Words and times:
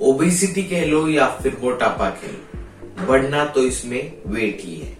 Obesity 0.00 0.62
कह 0.62 0.84
लो 0.84 1.06
या 1.08 1.28
फिर 1.32 1.56
मोटापा 1.62 2.08
कह 2.12 2.26
लो, 2.26 3.06
बढ़ना 3.06 3.44
तो 3.44 3.62
इसमें 3.62 4.12
वेट 4.26 4.60
ही 4.60 4.76
है। 4.76 4.96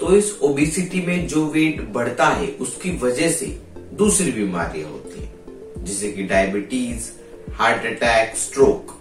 तो 0.00 0.14
इस 0.16 0.32
ओबिसिटी 0.42 1.00
में 1.00 1.26
जो 1.28 1.44
वेट 1.46 1.80
बढ़ता 1.92 2.26
है, 2.26 2.46
उसकी 2.60 2.90
वजह 2.98 3.30
से 3.30 3.46
दूसरी 3.94 4.32
बीमारियाँ 4.32 4.90
होती 4.90 5.20
हैं, 5.20 5.84
जैसे 5.84 6.12
कि 6.12 6.22
डायबिटीज़ 6.22 7.10
हार्ट 7.52 7.86
अटैक 7.86 8.36
स्ट्रोक 8.36 8.98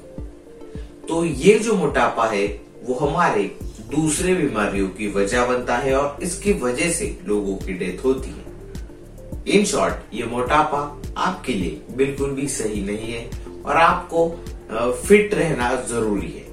तो 1.10 1.24
ये 1.26 1.58
जो 1.60 1.76
मोटापा 1.76 2.26
है, 2.26 2.46
वो 2.84 2.96
हमारे 2.96 3.44
दूसरे 3.92 4.34
बीमारियों 4.36 4.88
की 4.90 5.08
वजह 5.12 5.46
बनता 5.46 5.78
है 5.78 5.94
और 5.96 6.24
इसकी 6.24 6.54
वजह 6.54 6.92
से 6.92 7.18
लोगों 7.26 7.56
की 7.56 7.74
डेथ 7.74 8.04
होती 8.06 8.30
है। 8.30 9.50
इन 9.50 9.66
शॉर्ट 9.66 10.14
ये 10.14 10.26
मोटापा 10.26 10.80
आपके 11.18 11.54
लिए 11.54 11.82
बिल्कुल 11.98 12.32
भी 12.32 12.48
सही 12.48 12.82
नहीं 12.82 13.12
है 13.14 13.30
और 13.66 13.78
आपको 13.78 14.28
फिट 14.72 15.34
रहना 15.34 15.74
ज़रूरी 15.88 16.28
है। 16.28 16.50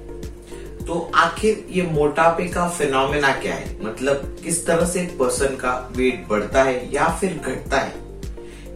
तो 0.85 0.99
आखिर 1.15 1.65
ये 1.69 1.81
मोटापे 1.91 2.47
का 2.47 2.67
फिनोमेना 2.69 3.31
क्या 3.41 3.53
है? 3.55 3.77
मतलब 3.83 4.37
किस 4.43 4.65
तरह 4.67 4.85
से 4.85 5.01
एक 5.01 5.17
पर्सन 5.19 5.55
का 5.55 5.73
वेट 5.95 6.27
बढ़ता 6.29 6.63
है 6.63 6.93
या 6.93 7.07
फिर 7.19 7.33
घटता 7.35 7.79
है? 7.79 7.93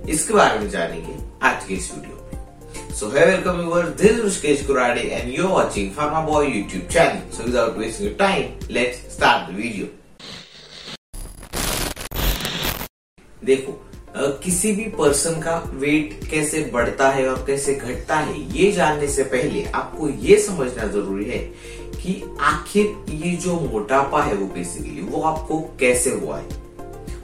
इसके 0.09 0.33
बारे 0.33 0.59
में 0.59 0.69
जानेंगे 0.69 1.15
आज 1.47 1.65
के 1.65 1.73
इस 1.73 1.91
वीडियो 1.93 2.15
में। 2.15 2.91
So 2.95 3.09
hi 3.09 3.25
welcome 3.25 3.61
you're 3.61 3.87
this 4.01 4.23
Rishikesh 4.25 4.65
Kurade 4.67 5.01
and 5.01 5.33
you 5.37 5.47
watching 5.47 5.91
pharma 5.91 6.21
boy 6.27 6.47
YouTube 6.47 6.87
channel 6.91 7.31
so 7.37 7.43
without 7.43 7.77
wasting 7.77 8.15
time 8.19 8.67
let's 8.71 8.97
start 9.15 9.51
the 9.51 9.55
video 9.55 9.87
देखो 13.43 13.79
किसी 14.15 14.71
भी 14.71 14.83
पर्सन 14.97 15.39
का 15.41 15.55
वेट 15.73 16.19
कैसे 16.31 16.61
बढ़ता 16.73 17.07
है 17.09 17.27
और 17.29 17.43
कैसे 17.47 17.73
घटता 17.75 18.15
है, 18.15 18.39
ये 18.57 18.71
जानने 18.71 19.07
से 19.07 19.23
पहले 19.23 19.63
आपको 19.65 20.09
ये 20.09 20.37
समझना 20.39 20.87
ज़रूरी 20.87 21.25
है 21.25 21.39
कि 21.95 22.21
आखिर 22.41 23.13
ये 23.13 23.35
जो 23.37 23.59
मोटापा 23.61 24.21
है 24.23 24.33
वो 24.33 24.45
बेसिकली 24.45 25.01
वो 25.01 25.21
आपको 25.21 25.59
कैसे 25.79 26.09
हुआ 26.09 26.37
है। 26.37 26.61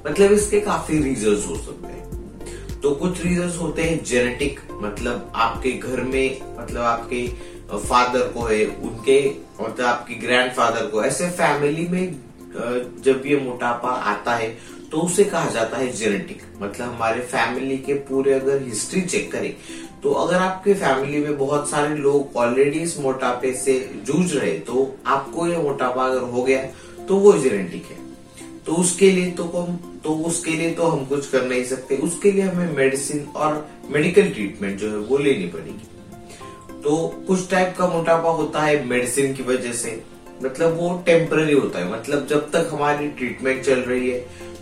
मतलब 0.07 0.31
इसके 0.31 0.59
काफ़ी 0.61 0.97
रीजन 0.99 1.43
हो 1.47 1.55
सकते 1.57 1.87
हैं। 1.87 2.79
तो 2.81 2.91
कुछ 2.95 3.21
रीजन 3.23 3.49
होते 3.57 3.83
हैं 3.83 4.03
जेनेटिक 4.03 4.59
मतलब 4.73 5.31
आपके 5.35 5.71
घर 5.71 6.01
में 6.01 6.41
मतलब 6.59 6.81
आपके 6.81 7.25
फादर 7.69 8.27
को 8.27 8.45
है, 8.45 8.65
उनके 8.65 9.21
मतलब 9.61 9.85
आपके 9.85 10.15
ग्रैंडफादर 10.15 10.85
को, 10.85 11.03
ऐसे 11.03 11.29
फैमिली 11.31 11.87
में 11.87 12.15
जब 13.03 13.23
ये 13.25 13.37
मोटापा 13.39 13.89
आता 13.89 14.35
है 14.35 14.47
तो 14.91 14.97
उसे 14.97 15.23
कहा 15.23 15.49
जाता 15.49 15.77
है 15.77 15.91
जेनेटिक 15.91 16.41
मतलब 16.61 16.87
हमारे 16.87 17.21
फैमिली 17.21 17.77
के 17.77 17.93
पूरे 17.93 18.33
अगर 18.33 18.61
हिस्ट्री 18.63 19.01
चेक 19.01 19.31
करें 19.31 19.53
तो 20.03 20.11
अगर 20.11 20.35
आपके 20.35 20.73
फैमिली 20.73 21.19
में 21.19 21.37
बहुत 21.37 21.69
सारे 21.69 21.95
लोग 21.95 22.37
ऑलरेडी 22.37 22.79
इस 22.79 22.99
मोटापे 22.99 23.53
से 23.53 23.79
जूझ 24.05 24.33
रहे 24.33 24.57
तो 24.59 24.95
आपको 25.05 25.47
ये 25.47 25.57
मोटापा 25.57 26.05
अगर 26.05 26.21
हो 26.21 26.43
गया 26.43 26.63
तो 27.07 27.15
वो 27.15 27.33
जेनेटिक 27.33 27.85
है. 27.85 27.97
तो 28.65 28.75
उसके 28.75 29.11
लिए 29.11 29.31
तो 29.31 29.43
हम 29.43 30.01
तो 30.03 30.13
उसके 30.25 30.51
लिए 30.51 30.71
तो 30.71 30.83
हम 30.83 31.05
कुछ 31.05 31.29
कर 31.29 31.45
नहीं 31.45 31.63
सकते. 31.63 31.95
उसके 31.97 32.31
लिए 32.31 32.41
हमें 32.41 32.75
मेडिसिन 32.75 33.25
और 33.35 33.67
मेडिकल 33.89 34.29
ट्रीटमेंट 34.29 34.77
जो 34.79 34.89
है 34.89 34.97
वो 34.97 35.17
लेनी 35.17 35.47
पड़ेगी. 35.47 36.81
तो 36.81 37.23
कुछ 37.27 37.49
टाइप 37.51 37.75
का 37.77 37.87
मोटापा 37.87 38.29
होता 38.29 38.61
है 38.61 38.85
मेडिसिन 38.85 39.33
की 39.33 39.43
वजह 39.43 39.71
से. 39.73 40.01
मतलब 40.43 40.77
वो 40.77 41.03
टेम्पररी 41.05 41.53
होता 41.53 41.79
है. 41.79 41.91
मतलब 41.93 42.27
जब 42.27 42.51
तक 42.51 42.69
हमारी 42.73 43.07
ट्रीटमेंट 43.07 43.63
चल 43.63 43.79
रही 43.79 44.09
है 44.09 44.19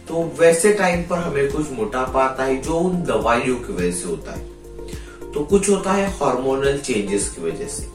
तो 0.08 0.24
वैसे 0.40 0.72
टाइम 0.74 1.02
पर 1.04 1.18
हमें 1.18 1.52
कुछ 1.52 1.72
मोटापा 1.72 2.24
आता 2.24 2.44
है 2.44 2.56
जो 2.62 2.78
उन 2.80 3.02
दवाइयों 3.04 3.56
की 3.58 3.74
वजह 3.74 3.92
से 3.92 4.06
होता 4.06 4.32
है। 4.32 5.32
तो 5.34 5.44
कुछ 5.46 5.70
होता 5.70 5.94
है 5.94 6.08
हार्मोनल 6.20 6.78
चेंजेस 6.80 7.30
की 7.30 7.42
वजह 7.42 7.68
से 7.68 7.88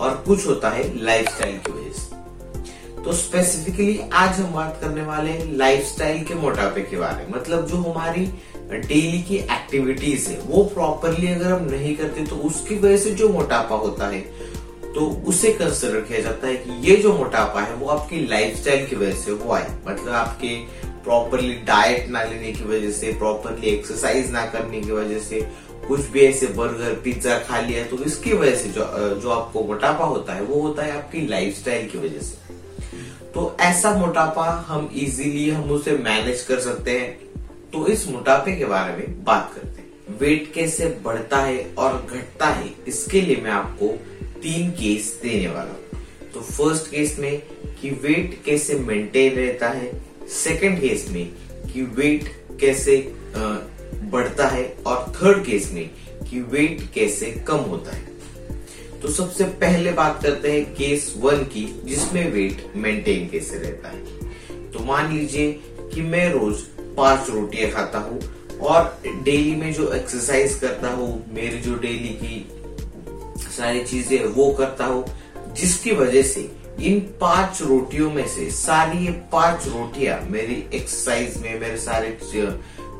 और 0.00 0.22
कुछ 0.26 0.46
होता 0.46 0.70
है 0.70 0.84
लाइफस्टाइल 1.04 1.56
की 1.58 1.72
वजह 1.72 1.92
से। 1.92 3.02
तो 3.02 3.12
स्पेसिफिकली 3.12 3.98
आज 4.14 4.38
हम 4.40 4.52
बात 4.54 4.78
करने 4.80 5.02
वाले 5.02 5.30
हैं 5.30 5.56
लाइफस्टाइल 5.56 6.22
के 6.24 6.34
मोटापे 6.34 6.80
के 6.80 6.96
बारे 6.96 7.26
में। 7.26 7.32
मतलब 7.34 7.66
जो 7.66 7.76
हमारी 7.78 8.26
डेली 8.70 9.22
की 9.22 9.36
एक्टिविटीज़ 9.36 10.28
है, 10.30 10.40
वो 10.46 10.64
प्रॉपरली 10.64 11.28
अगर 11.28 11.52
हम 11.52 11.64
नहीं 11.64 11.96
करते 11.96 12.26
तो 12.26 12.36
उसकी 12.48 12.78
वजह 12.78 12.96
से 12.96 13.10
जो 13.14 13.28
मोटापा 13.28 13.76
होता 13.76 14.08
है 14.08 14.20
तो 14.94 15.00
उसे 15.28 15.52
कंसिडर 15.52 16.00
किया 16.00 16.20
जाता 16.20 16.46
है 16.46 16.54
कि 16.56 16.70
ये 16.82 16.96
जो 16.96 17.12
मोटापा 17.12 17.60
है 17.60 17.74
वो 17.74 17.86
आपकी 17.88 18.20
लाइफस्टाइल 18.28 18.86
की 18.86 18.96
वजह 18.96 19.16
से 19.16 19.30
हुआ 19.32 19.58
है। 19.58 19.74
मतलब 19.86 20.14
आपके 20.14 20.48
प्रॉपरली 21.04 21.54
डाइट 21.66 22.08
ना 22.08 22.22
लेने 22.24 22.52
की 22.52 22.64
वजह 22.64 22.90
से 22.92 23.12
प्रॉपरली 23.18 23.68
एक्सरसाइज 23.68 24.30
ना 24.30 24.44
करने 24.46 24.80
की 24.80 24.90
वजह 24.92 25.18
से, 25.20 25.40
कुछ 25.88 26.00
भी 26.06 26.20
ऐसे 26.20 26.46
बर्गर 26.56 26.94
पिज्जा 27.04 27.38
खा 27.40 27.60
लिया 27.60 27.84
तो 27.86 28.02
इसकी 28.04 28.32
वजह 28.32 28.54
से 28.56 28.68
जो 28.70 28.84
जो 29.20 29.30
आपको 29.30 29.62
मोटापा 29.64 30.04
होता 30.04 30.34
है, 30.34 30.42
वो 30.42 30.60
होता 30.62 30.82
है 30.82 30.92
आपकी 30.92 31.26
लाइफस्टाइल 31.26 31.88
की 31.88 31.98
वजह 31.98 32.20
से। 32.20 32.58
तो 33.32 33.56
ऐसा 33.60 33.94
मोटापा 33.96 34.44
हम 34.68 34.90
इजीली 34.94 35.48
हम 35.50 35.70
उसे 35.70 35.96
मैनेज 35.98 36.42
कर 36.42 36.60
सकते 36.60 36.98
हैं। 36.98 37.10
तो 37.72 37.86
इस 37.86 38.06
मोटापे 38.08 38.56
के 38.56 38.64
बारे 38.64 38.96
में 38.96 39.24
बात 39.24 39.52
करते 39.54 39.80
हैं। 39.80 40.18
वेट 40.20 40.52
कैसे 40.54 40.86
बढ़ता 41.04 41.40
है 41.42 41.64
और 41.78 42.06
घटता 42.12 42.46
है, 42.46 42.70
इसके 42.88 43.20
लिए 43.20 43.36
मैं 43.36 43.50
आपको 43.50 43.88
तीन 44.42 44.70
केस 44.72 45.18
देने 45.22 45.48
वाला 45.48 45.70
हूँ। 45.70 46.02
तो 46.34 46.40
फ़र्स्ट 46.42 46.90
केस 46.90 47.16
में 47.18 47.42
कि 47.80 47.90
वेट 48.02 48.40
कैसे 48.46 48.74
मेंटेन 48.78 49.36
रहता 49.36 49.68
है 49.68 49.90
सेकंड 50.34 50.80
केस 50.80 51.06
में 51.10 51.26
कि 51.72 51.82
वेट 51.96 52.28
कैसे 52.60 52.96
बढ़ता 54.10 54.46
है 54.48 54.64
और 54.86 55.12
थर्ड 55.16 55.44
केस 55.46 55.70
में 55.72 55.90
कि 56.30 56.40
वेट 56.50 56.80
कैसे 56.94 57.30
कम 57.48 57.56
होता 57.70 57.96
है। 57.96 58.08
तो 59.02 59.08
सबसे 59.08 59.44
पहले 59.60 59.92
बात 59.92 60.22
करते 60.22 60.52
हैं 60.52 60.64
केस 60.74 61.12
वन 61.18 61.42
की, 61.44 61.64
जिसमें 61.84 62.30
वेट 62.32 62.72
मेंटेन 62.76 63.28
कैसे 63.28 63.58
रहता 63.58 63.88
है। 63.88 64.70
तो 64.72 64.84
मान 64.84 65.12
लीजिए 65.12 65.52
कि 65.94 66.02
मैं 66.02 66.28
रोज 66.32 66.60
पाँच 66.96 67.30
रोटियाँ 67.30 67.70
खाता 67.70 67.98
हूँ 67.98 68.20
और 68.60 69.02
डेली 69.24 69.54
में 69.56 69.72
जो 69.72 69.92
एक्सरसाइज 69.92 70.54
करता 70.54 70.90
हूँ, 70.90 71.24
मेरी 71.34 71.58
जो 71.58 71.74
डेली 71.74 72.18
की 72.22 72.46
सारी 73.50 73.84
चीज़ें, 73.84 74.24
वो 74.24 74.50
करता 74.52 74.84
हूँ, 74.84 75.04
जिसकी 75.52 75.92
वजह 75.92 76.22
से 76.22 76.50
इन 76.80 77.00
पाँच 77.20 77.60
रोटियों 77.62 78.10
में 78.10 78.26
से 78.28 78.50
सारी 78.50 79.06
ये 79.06 79.12
पाँच 79.32 79.66
रोटियाँ 79.68 80.20
मेरी 80.30 80.54
एक्सरसाइज 80.74 81.36
में, 81.36 81.60
मेरे 81.60 81.76
सारे 81.76 82.18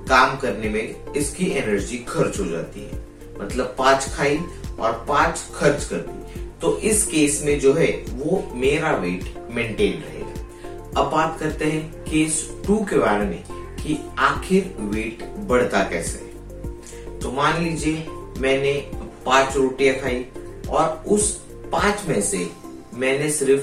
काम 0.09 0.37
करने 0.39 0.69
में 0.69 1.13
इसकी 1.13 1.47
एनर्जी 1.51 1.99
खर्च 1.99 2.39
हो 2.41 2.45
जाती 2.45 2.81
है। 2.81 2.99
मतलब 3.41 3.75
पाँच 3.79 4.09
खाई 4.15 4.39
और 4.81 5.05
पाँच 5.09 5.45
खर्च 5.55 5.85
कर 5.85 5.97
दी। 5.97 6.41
तो 6.61 6.77
इस 6.79 7.07
केस 7.07 7.43
में 7.45 7.59
जो 7.61 7.73
है, 7.75 7.91
वो 8.11 8.53
मेरा 8.55 8.91
वेट 8.97 9.35
मेंटेन 9.51 10.03
रहेगा। 10.03 11.01
अब 11.01 11.11
बात 11.11 11.39
करते 11.41 11.65
हैं 11.65 12.05
केस 12.05 12.49
टू 12.67 12.77
के 12.85 12.99
बारे 12.99 13.25
में 13.25 13.43
कि 13.77 13.99
आखिर 14.19 14.75
वेट 14.81 15.23
बढ़ता 15.49 15.83
कैसे 15.85 16.19
है। 16.19 17.19
तो 17.19 17.33
मान 17.33 17.63
लीजिए, 17.65 18.07
मैंने 18.39 18.73
पाँच 19.27 19.57
रोटियाँ 19.57 19.95
खाई 19.95 20.25
और 20.69 21.03
उस 21.07 21.33
पाँच 21.73 22.09
में 22.09 22.21
से 22.23 22.49
मैंने 22.95 23.31
सिर्फ़ 23.31 23.63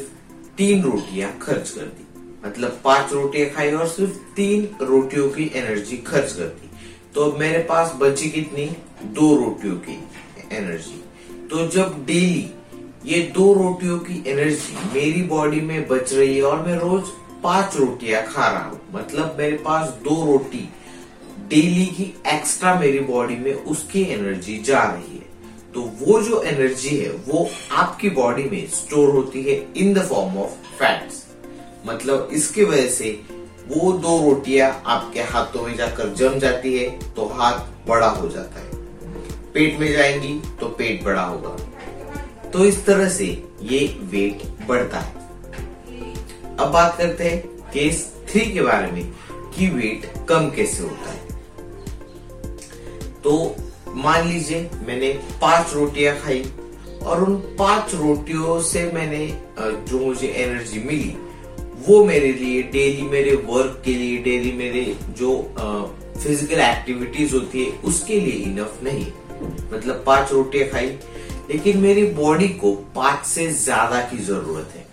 तीन 0.57 0.81
रोटियाँ 0.83 1.31
खर्च 1.39 1.69
कर 1.69 1.81
दी। 1.81 2.05
मतलब 2.45 2.79
पाँच 2.83 3.13
रोटियाँ 3.13 3.49
खाई 3.49 3.71
और 3.71 3.87
सिर्फ़ 3.87 4.13
तीन 4.35 4.69
रोटियों 4.81 5.29
की 5.29 5.51
एनर्जी 5.55 5.97
खर्च 5.97 6.31
कर 6.33 6.45
दी। 6.45 6.69
तो 7.15 7.31
मेरे 7.31 7.59
पास 7.63 7.93
बची 7.95 8.29
कितनी? 8.29 8.65
दो 9.03 9.35
रोटियों 9.35 9.75
की 9.77 9.99
एनर्जी 10.51 11.03
तो 11.47 11.67
जब 11.67 12.05
डेली 12.05 12.51
ये 13.05 13.21
दो 13.35 13.53
रोटियों 13.53 13.97
की 13.99 14.23
एनर्जी 14.27 14.75
मेरी 14.93 15.21
बॉडी 15.21 15.61
में 15.61 15.87
बच 15.87 16.13
रही 16.13 16.35
है 16.37 16.43
और 16.43 16.65
मैं 16.67 16.75
रोज 16.79 17.09
पाँच 17.43 17.75
रोटियाँ 17.77 18.23
खा 18.27 18.47
रहा 18.47 18.63
हूँ 18.63 18.79
मतलब 18.93 19.35
मेरे 19.37 19.57
पास 19.57 19.89
दो 20.03 20.15
रोटी 20.25 20.67
डेली 21.47 21.85
की 21.85 22.03
एक्स्ट्रा 22.27 22.79
मेरी 22.79 22.99
बॉडी 22.99 23.35
में 23.35 23.53
उसकी 23.53 24.01
एनर्जी 24.03 24.57
जा 24.59 24.83
रही 24.83 25.17
है। 25.17 25.25
तो 25.77 25.83
वो 25.99 26.21
जो 26.21 26.41
एनर्जी 26.41 26.95
है, 26.97 27.09
वो 27.09 27.49
आपकी 27.71 28.09
बॉडी 28.09 28.43
में 28.43 28.67
स्टोर 28.67 29.09
होती 29.09 29.41
है 29.43 29.55
in 29.77 29.93
the 29.93 30.03
form 30.03 30.37
of 30.37 30.51
fats 30.79 31.23
मतलब 31.85 32.29
इसकी 32.33 32.63
वजह 32.63 32.87
से 32.87 33.09
वो 33.67 33.91
दो 33.91 34.17
रोटियाँ 34.21 34.69
आपके 34.85 35.21
हाथों 35.23 35.61
में 35.63 35.75
जाकर 35.75 36.13
जम 36.13 36.39
जाती 36.39 36.77
है 36.77 36.89
तो 37.13 37.25
हाथ 37.25 37.59
बड़ा 37.87 38.07
हो 38.07 38.29
जाता 38.29 38.59
है। 38.59 38.71
पेट 39.53 39.79
में 39.79 39.91
जाएँगी 39.93 40.33
तो 40.59 40.69
पेट 40.69 41.03
बड़ा 41.03 41.23
होगा। 41.23 41.55
तो 42.49 42.65
इस 42.65 42.85
तरह 42.85 43.09
से 43.09 43.25
ये 43.63 43.85
वेट 44.01 44.43
बढ़ता 44.67 44.99
है। 44.99 45.13
अब 46.59 46.71
बात 46.71 46.97
करते 46.97 47.23
हैं 47.23 47.71
केस 47.73 48.05
थ्री 48.29 48.51
के 48.51 48.61
बारे 48.61 48.91
में 48.91 49.11
कि 49.57 49.69
वेट 49.69 50.11
कम 50.29 50.49
कैसे 50.49 50.83
होता 50.83 51.11
है। 51.11 51.25
तो 53.23 53.55
मान 53.97 54.27
लीजिए 54.27 54.69
मैंने 54.87 55.09
पाँच 55.41 55.73
रोटियाँ 55.73 56.15
खाई 56.21 56.43
और 57.03 57.23
उन 57.23 57.35
पाँच 57.59 57.93
रोटियों 57.95 58.59
से 58.63 58.83
मैंने 58.93 59.27
जो 59.59 59.99
मुझे 59.99 60.27
एनर्जी 60.27 60.79
मिली, 60.79 61.15
वो 61.87 62.03
मेरे 62.05 62.31
लिए 62.33 62.61
डेली 62.63 63.01
मेरे 63.09 63.35
वर्क 63.45 63.81
के 63.85 63.93
लिए 63.93 64.17
डेली 64.23 64.51
मेरे 64.53 64.83
जो 65.11 65.31
फ़िज़िकल 66.17 66.59
एक्टिविटीज़ 66.61 67.35
होती 67.35 67.63
है, 67.63 67.71
उसके 67.83 68.19
लिए 68.19 68.43
इनफ 68.43 68.79
नहीं। 68.83 69.05
मतलब 69.73 70.03
पाँच 70.05 70.31
रोटियाँ 70.31 70.67
खाई, 70.69 70.87
लेकिन 71.49 71.77
मेरी 71.77 72.03
बॉडी 72.13 72.47
को 72.61 72.73
पाँच 72.95 73.25
से 73.25 73.47
ज़्यादा 73.49 74.01
की 74.11 74.17
ज़रूरत 74.25 74.73
है। 74.75 74.85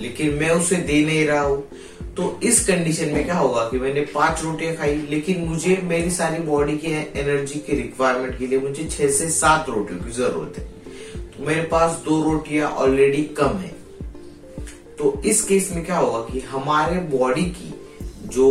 लेकिन 0.00 0.34
मैं 0.34 0.50
उसे 0.50 0.76
दे 0.78 1.04
नहीं 1.06 1.26
रहा 1.26 1.40
हूँ। 1.40 1.62
तो 2.16 2.40
इस 2.42 2.64
कंडीशन 2.66 3.08
में 3.08 3.24
क्या 3.24 3.36
होगा 3.36 3.62
कि 3.68 3.78
मैंने 3.78 4.00
पाँच 4.14 4.42
रोटियाँ 4.42 4.74
खाई, 4.76 4.94
लेकिन 5.10 5.40
मुझे 5.44 5.76
मेरी 5.84 6.10
सारी 6.10 6.42
बॉडी 6.42 6.76
की 6.78 6.92
एनर्जी 7.20 7.58
के 7.60 7.76
रिक्वायरमेंट 7.76 8.38
के 8.38 8.46
लिए 8.46 8.58
मुझे 8.58 8.84
छह 8.86 9.08
से 9.10 9.28
सात 9.30 9.68
रोटियों 9.68 10.00
की 10.00 10.10
ज़रूरत 10.12 10.58
है। 10.58 10.64
तो 11.30 11.46
मेरे 11.46 11.62
पास 11.72 12.00
दो 12.04 12.22
रोटियाँ 12.22 12.70
ऑलरेडी 12.70 13.22
कम 13.38 13.56
है। 13.58 13.72
तो 14.98 15.12
इस 15.26 15.42
केस 15.44 15.70
में 15.74 15.84
क्या 15.84 15.96
होगा 15.96 16.20
कि 16.24 16.40
हमारे 16.48 17.00
बॉडी 17.10 17.44
की 17.52 17.72
जो 18.28 18.46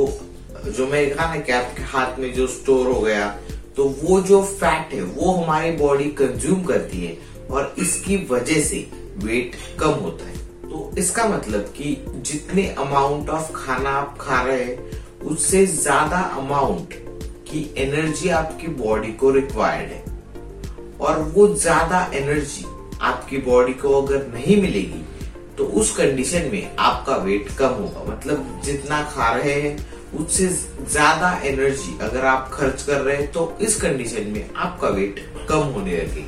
जो 0.68 0.88
मैं 0.88 1.10
कहा 1.10 1.34
ना 1.34 1.40
कि 1.42 1.52
आपके 1.52 1.84
हाथ 1.84 2.20
में 2.20 2.34
जो 2.34 2.48
स्टोर 2.50 2.88
हो 2.88 3.00
गया 3.02 3.28
तो 3.76 3.88
वो 4.02 4.20
जो 4.22 4.42
फैट 4.44 4.94
है, 4.94 5.02
वो 5.02 5.32
हमारी 5.32 5.72
बॉडी 5.72 6.10
कंज्यूम 6.12 6.64
करती 6.64 7.06
है 7.06 7.18
और 7.52 7.76
इसकी 7.80 8.18
वजह 8.30 8.62
से 8.62 8.86
वेट 9.18 9.56
कम 9.80 9.92
होता 10.04 10.26
है। 10.26 10.42
इसका 10.98 11.28
मतलब 11.28 11.74
कि 11.78 11.96
जितने 12.24 12.68
अमाउंट 12.80 13.30
ऑफ़ 13.30 13.52
खाना 13.54 13.90
आप 13.92 14.18
खा 14.22 14.42
रहे 14.42 14.64
हैं, 14.64 15.02
उससे 15.24 15.66
ज़्यादा 15.66 16.18
अमाउंट 16.38 16.94
की 17.50 17.70
एनर्जी 17.78 18.30
आपकी 18.32 18.68
बॉडी 18.80 19.12
को 19.14 19.32
रिक्वायर्ड 19.32 19.92
है। 19.92 20.04
और 21.02 21.20
वो 21.36 21.48
ज़्यादा 21.56 22.04
एनर्जी 22.16 22.66
आपकी 23.02 23.38
बॉडी 23.48 23.74
को 23.76 24.02
अगर 24.02 24.28
नहीं 24.28 24.62
मिलेगी 24.62 25.04
तो 25.58 25.66
उस 25.72 25.96
कंडीशन 25.96 26.50
में 26.52 26.76
आपका 26.80 27.16
वेट 27.18 27.50
कम 27.58 27.74
होगा। 27.74 28.12
मतलब 28.12 28.62
जितना 28.66 29.02
खा 29.12 29.32
रहे 29.32 29.60
हैं, 29.62 29.76
उससे 30.16 30.48
ज़्यादा 30.48 31.32
एनर्जी 31.46 31.98
अगर 32.02 32.26
आप 32.26 32.50
खर्च 32.54 32.82
कर 32.84 33.02
रहे 33.02 33.18
हैं 33.18 33.32
तो 33.32 33.52
इस 33.62 33.82
कंडीशन 33.82 34.28
में 34.28 34.50
आपका 34.56 34.90
वेट 34.90 35.20
कम 35.50 35.72
होने 35.74 35.98
लगे 35.98 36.26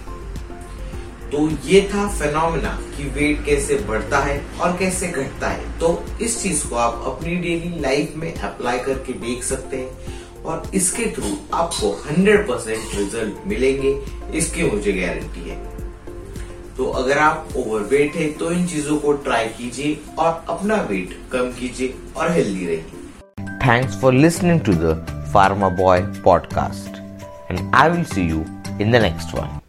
तो 1.35 1.47
ये 1.65 1.79
था 1.93 2.07
फेनोमेना 2.09 2.69
कि 2.97 3.03
वेट 3.15 3.43
कैसे 3.45 3.75
बढ़ता 3.87 4.19
है 4.19 4.35
और 4.61 4.75
कैसे 4.77 5.07
घटता 5.07 5.47
है। 5.47 5.79
तो 5.79 5.87
इस 6.21 6.41
चीज़ 6.43 6.63
को 6.67 6.75
आप 6.75 7.03
अपनी 7.05 7.35
डेली 7.35 7.79
लाइफ 7.81 8.13
में 8.15 8.33
अप्लाई 8.33 8.79
करके 8.79 9.13
देख 9.13 9.43
सकते 9.43 9.77
हैं 9.77 10.43
और 10.43 10.71
इसके 10.75 11.05
थ्रू 11.15 11.33
आपको 11.53 11.89
100 12.05 12.37
परसेंट 12.47 12.95
रिज़ल्ट 12.95 13.47
मिलेंगे, 13.47 13.91
इसकी 14.37 14.63
मुझे 14.63 14.93
गारंटी 14.93 15.49
है। 15.49 15.57
तो 16.77 16.89
अगर 17.01 17.17
आप 17.17 17.49
ओवरवेट 17.57 18.15
है 18.15 18.31
तो 18.31 18.51
इन 18.51 18.65
चीज़ों 18.67 18.97
को 18.97 19.13
ट्राई 19.27 19.47
कीजिए 19.57 19.99
और 20.19 20.43
अपना 20.49 20.81
वेट 20.89 21.19
कम 21.31 21.51
कीजिए 21.59 21.93
और 22.17 22.31
हेल्दी 22.31 22.65
रहिए। 22.65 23.57
Thanks 23.67 24.01
for 24.01 24.13
listening 24.15 24.65
to 24.65 24.73
the 24.73 24.97
pharma 25.33 25.69
boy 25.83 26.01
podcast 26.23 27.01
and 27.51 27.75
I 27.75 27.89
will 27.89 28.03
see 28.15 28.29
you 28.29 28.45
in 28.81 28.89
the 28.91 28.99
next 28.99 29.33
one. 29.33 29.64